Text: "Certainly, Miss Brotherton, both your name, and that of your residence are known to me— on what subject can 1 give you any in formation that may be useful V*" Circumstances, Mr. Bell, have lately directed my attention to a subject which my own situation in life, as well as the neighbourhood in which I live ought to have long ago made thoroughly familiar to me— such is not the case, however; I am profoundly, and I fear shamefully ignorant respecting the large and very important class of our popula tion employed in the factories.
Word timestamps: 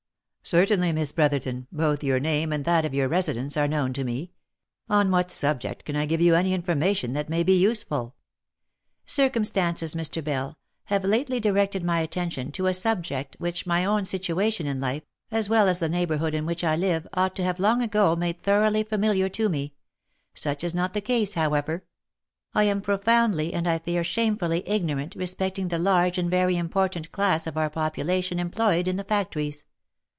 "Certainly, 0.51 0.91
Miss 0.91 1.13
Brotherton, 1.13 1.67
both 1.71 2.03
your 2.03 2.19
name, 2.19 2.51
and 2.51 2.65
that 2.65 2.83
of 2.83 2.93
your 2.93 3.07
residence 3.07 3.55
are 3.55 3.69
known 3.69 3.93
to 3.93 4.03
me— 4.03 4.31
on 4.89 5.09
what 5.09 5.31
subject 5.31 5.85
can 5.85 5.95
1 5.95 6.05
give 6.07 6.19
you 6.19 6.35
any 6.35 6.51
in 6.51 6.61
formation 6.63 7.13
that 7.13 7.29
may 7.29 7.41
be 7.41 7.57
useful 7.57 8.07
V*" 8.07 8.13
Circumstances, 9.15 9.95
Mr. 9.95 10.21
Bell, 10.21 10.57
have 10.85 11.05
lately 11.05 11.39
directed 11.39 11.85
my 11.85 12.01
attention 12.01 12.51
to 12.53 12.65
a 12.67 12.73
subject 12.73 13.37
which 13.39 13.65
my 13.65 13.85
own 13.85 14.03
situation 14.03 14.67
in 14.67 14.81
life, 14.81 15.03
as 15.29 15.47
well 15.47 15.69
as 15.69 15.79
the 15.79 15.87
neighbourhood 15.87 16.33
in 16.33 16.45
which 16.45 16.65
I 16.65 16.75
live 16.75 17.07
ought 17.13 17.35
to 17.37 17.43
have 17.45 17.59
long 17.59 17.81
ago 17.81 18.15
made 18.17 18.41
thoroughly 18.41 18.83
familiar 18.83 19.29
to 19.29 19.47
me— 19.47 19.75
such 20.33 20.65
is 20.65 20.73
not 20.75 20.93
the 20.93 20.99
case, 21.01 21.35
however; 21.35 21.85
I 22.53 22.63
am 22.65 22.81
profoundly, 22.81 23.53
and 23.53 23.69
I 23.69 23.79
fear 23.79 24.03
shamefully 24.03 24.67
ignorant 24.67 25.15
respecting 25.15 25.69
the 25.69 25.79
large 25.79 26.17
and 26.17 26.29
very 26.29 26.57
important 26.57 27.13
class 27.13 27.47
of 27.47 27.55
our 27.57 27.69
popula 27.69 28.21
tion 28.21 28.37
employed 28.39 28.89
in 28.89 28.97
the 28.97 29.05
factories. 29.05 29.63